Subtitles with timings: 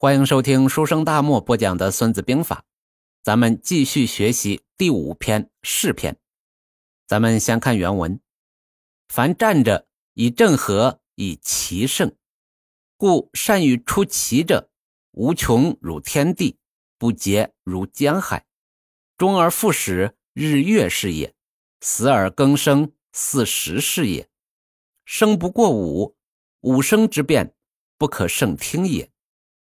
[0.00, 2.58] 欢迎收听书生大漠播讲的《孙子兵法》，
[3.24, 6.16] 咱们继续学习第五篇士篇。
[7.08, 8.20] 咱们先看原文：
[9.08, 12.14] 凡战者，以正合，以奇胜，
[12.96, 14.70] 故善于出奇者，
[15.10, 16.60] 无穷如天地，
[16.96, 18.46] 不竭如江海，
[19.16, 21.32] 终而复始，日月是也；
[21.80, 24.28] 死而更生，四时是也。
[25.04, 26.14] 生不过五，
[26.60, 27.52] 五生之变，
[27.98, 29.10] 不可胜听也。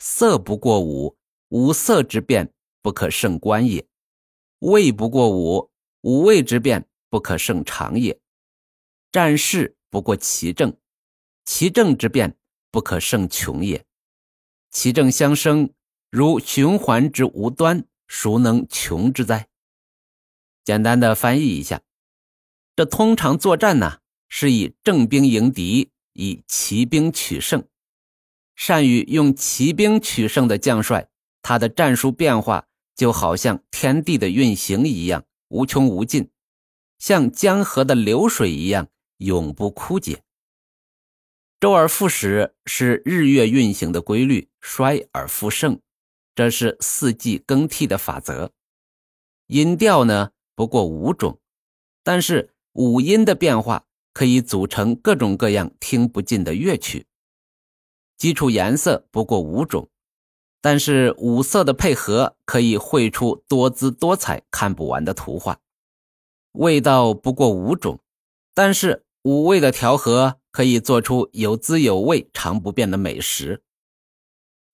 [0.00, 1.16] 色不过五，
[1.48, 3.86] 五色之变不可胜观也；
[4.60, 5.70] 味不过五，
[6.00, 8.18] 五味之变不可胜尝也。
[9.12, 10.74] 战事不过其政，
[11.44, 12.38] 其政之变
[12.70, 13.84] 不可胜穷也。
[14.70, 15.70] 其政相生，
[16.10, 19.48] 如循环之无端，孰能穷之哉？
[20.64, 21.82] 简单的翻译一下，
[22.74, 23.98] 这通常作战呢，
[24.28, 27.66] 是以正兵迎敌，以奇兵取胜。
[28.60, 31.08] 善于用骑兵取胜的将帅，
[31.40, 36.28] 他的战术变化就好像天地的运行一样无穷无尽，
[36.98, 40.22] 像江河的流水一样永不枯竭。
[41.58, 45.80] 周而复始是日月运行的规律，衰而复盛，
[46.34, 48.52] 这是四季更替的法则。
[49.46, 51.40] 音调呢不过五种，
[52.04, 57.06] 但是五音的变化可以组成各种各样听不尽的乐曲。
[58.20, 59.88] 基础颜色不过五种，
[60.60, 65.58] 但是五色的配合可以绘出多姿多彩、看不完的图画。
[66.52, 67.98] 味道不过五种，
[68.52, 73.62] 但是五味的调和可以做出有滋有味、尝不变的美食。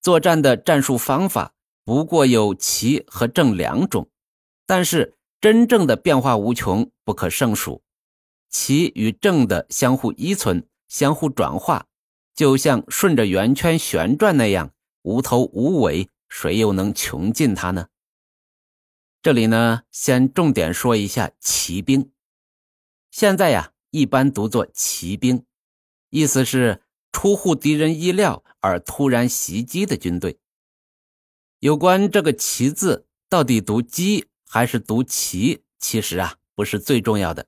[0.02, 4.08] 作战的战术方法不过有奇和正两种，
[4.66, 7.84] 但是真正的变化无穷，不可胜数。
[8.50, 11.86] 奇与正的相互依存、相互转化。
[12.36, 17.88] 就像顺着圆圈旋转那样无头无尾，谁又能穷尽它呢？
[19.22, 22.12] 这里呢，先重点说一下骑兵。
[23.10, 25.46] 现在呀，一般读作骑兵，
[26.10, 30.38] 意思是出乎敌人意料而突然袭击的军队。
[31.60, 37.46] 有关这个“骑”字到底读“击”还是读“骑”，其实啊，不是最重要的，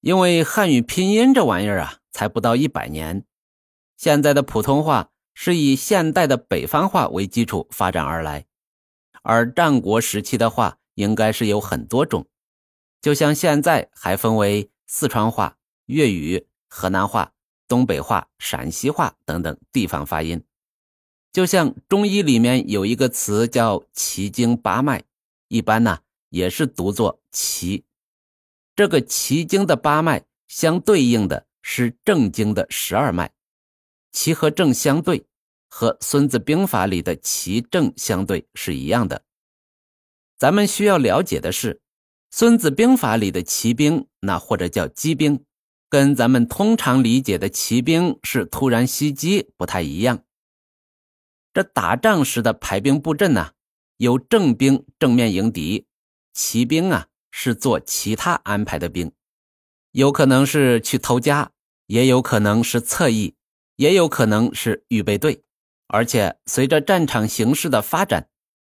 [0.00, 3.24] 因为汉语拼音这玩意儿啊，才不到一百年。
[4.00, 8.46] 现在的普通话是以现代的北方话为基础发展而来，
[9.20, 12.26] 而战国时期的话应该是有很多种，
[13.02, 17.34] 就像现在还分为四川话、粤语、河南话、
[17.68, 20.42] 东北话、陕西话等等地方发音。
[21.30, 25.04] 就像中医里面有一个词叫奇经八脉，
[25.48, 25.98] 一般呢
[26.30, 27.84] 也是读作奇。
[28.74, 33.30] 这个奇经的八脉相对应的是正经的十二脉。
[34.12, 35.26] 奇和正相对，
[35.68, 39.22] 和《孙子兵法》里的奇正相对是一样的。
[40.36, 41.74] 咱们需要了解的是，
[42.30, 45.44] 《孙子兵法》里的骑兵，那或者叫机兵，
[45.88, 50.24] 跟咱们通常理解的骑兵是突然袭击不太一样。
[51.52, 53.52] 这打仗时的排兵布阵呢，
[53.96, 55.86] 有正兵正面迎敌，
[56.32, 59.12] 骑兵啊是做其他安排的兵，
[59.92, 61.50] 有可能是去偷家，
[61.86, 63.34] 也有可能是侧翼。
[63.80, 65.42] 也有可能是预备队，
[65.86, 68.28] 而且随着战场形势的发展，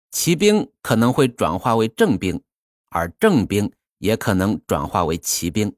[0.09, 2.41] 骑兵可能会转化为正兵，
[2.87, 5.75] 而正兵也可能转化为骑兵，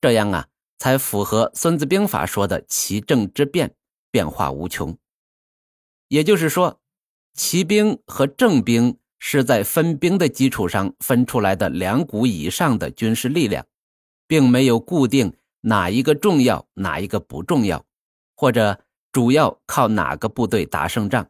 [0.00, 0.46] 这样啊，
[0.78, 3.74] 才符合《孙子兵法》说的“骑正之变，
[4.12, 4.96] 变化无穷”。
[6.06, 6.80] 也就是说，
[7.34, 13.66] 骑兵和正兵是在分兵的基础上分出来的两股以上的军事力量，
[14.28, 17.84] 并没有固定哪一个重要，哪一个不重要。
[18.42, 18.80] 或者
[19.12, 21.28] 主要靠哪个部队打胜仗？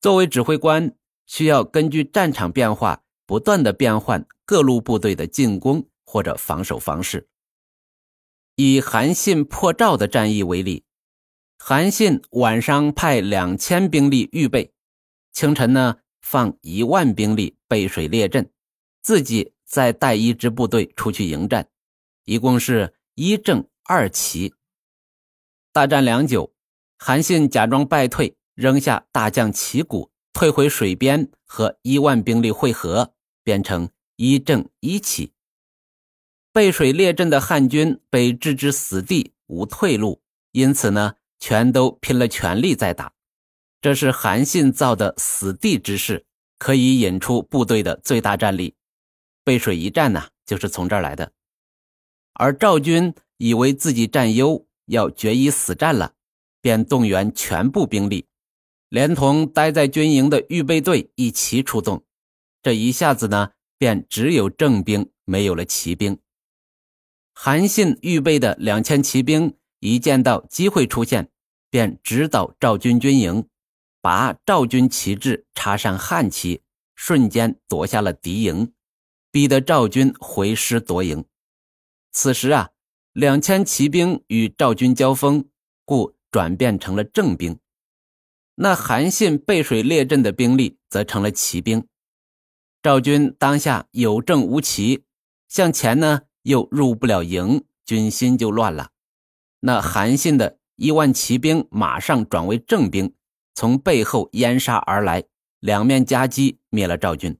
[0.00, 0.96] 作为指挥官，
[1.26, 7.28] 需要根据战场变化，不断的变换各路部队的进攻或者防守方式。
[8.54, 10.82] 以韩信破赵的战役为例，
[11.58, 14.72] 韩信晚上派两千兵力预备，
[15.30, 18.50] 清晨呢放一万兵力背水列阵，
[19.02, 21.68] 自己再带一支部队出去迎战，
[22.24, 24.54] 一共是一正二旗。
[25.78, 26.52] 大战良久，
[26.98, 33.14] 韩信假装败退，扔下大将旗鼓，退回水边和一万兵力会合，
[33.44, 35.32] 变成一正一起。
[36.52, 40.20] 背水列阵的汉军被置之死地，无退路，
[40.50, 43.12] 因此呢，全都拼了全力在打。
[43.80, 46.26] 这是韩信造的死地之势，
[46.58, 48.74] 可以引出部队的最大战力。
[49.44, 51.30] 背水一战呢，就是从这儿来的。
[52.32, 54.66] 而赵军以为自己占优。
[54.88, 56.14] 要决一死战了，
[56.60, 58.26] 便动员全部兵力，
[58.88, 62.04] 连同待在军营的预备队一齐出动。
[62.62, 66.18] 这一下子呢，便只有正兵，没有了骑兵。
[67.32, 71.30] 韩信预备的两千骑兵一见到机会出现，
[71.70, 73.46] 便直捣赵军军营，
[74.00, 76.62] 把赵军旗帜插上汉旗，
[76.96, 78.72] 瞬间夺下了敌营，
[79.30, 81.24] 逼得赵军回师夺营。
[82.10, 82.70] 此时啊，
[83.18, 85.48] 两千骑兵与赵军交锋，
[85.84, 87.58] 故转变成了正兵。
[88.54, 91.88] 那韩信背水列阵的兵力则成了骑兵。
[92.80, 95.02] 赵军当下有正无骑，
[95.48, 96.20] 向前呢。
[96.42, 98.92] 又入不了营，军心就乱了。
[99.60, 103.12] 那韩信的一万骑兵马上转为正兵，
[103.54, 105.24] 从背后淹杀而来，
[105.58, 107.36] 两面夹击，灭了赵军。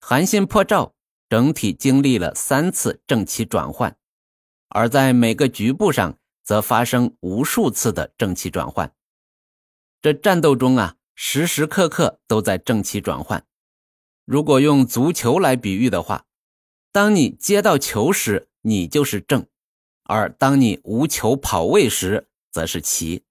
[0.00, 0.94] 韩信破赵，
[1.28, 3.94] 整体经历了三次正旗转换，
[4.68, 8.92] 而在每个局部上，则发生无数次的正气转换。
[10.00, 13.44] 这战斗中啊，时时刻刻都在正气转换。
[14.24, 16.26] 如果用足球来比喻的话，
[16.92, 19.42] 当你接到球时，你就是正；
[20.04, 23.24] 而当你无球跑位时，则是奇。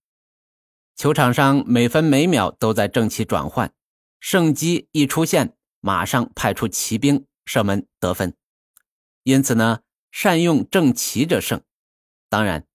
[0.96, 3.72] 球场上每分每秒都在正气转换，
[4.20, 8.36] 胜机一出现，马上派出骑兵射门得分。
[9.24, 9.82] 因此呢，
[10.12, 11.62] 善用正奇者胜。
[12.30, 12.66] 当然，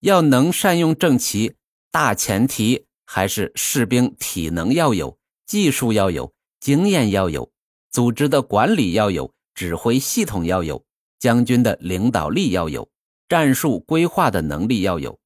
[0.00, 1.56] 要能善用正奇，
[1.90, 7.52] 大前提还是士兵体能要有，技术要有，经验要有，
[7.90, 9.32] 组织的管理要有。
[9.54, 10.84] 指挥系统要有，
[11.20, 12.90] 将军的领导力要有，
[13.28, 15.20] 战术规划的能力要有，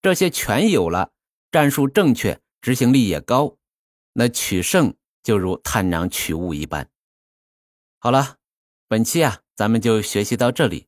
[0.00, 1.10] 这些全有了，
[1.50, 3.56] 战术正确，执行力也高，
[4.12, 4.94] 那取胜
[5.24, 6.88] 就如探囊取物一般。
[7.98, 8.36] 好了，
[8.86, 10.86] 本期啊，咱们就学习到这里。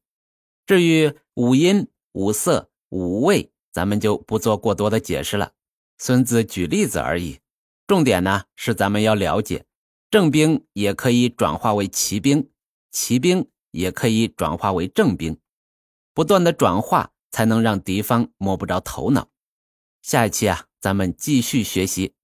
[0.66, 5.52] 至于五音、五色、五味，咱们就不做过多的解释了。
[5.98, 7.40] 孙子举例子而已，
[7.86, 9.66] 重点呢是咱们要了解，
[10.10, 12.50] 正兵也可以转化为骑兵。
[12.90, 15.36] 骑兵也可以转化为正兵，
[16.14, 19.28] 不断的转化才能让敌方摸不着头脑。
[20.00, 22.14] 下一期啊，咱们继续学习，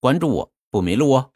[0.00, 1.32] 关注我不迷路哦。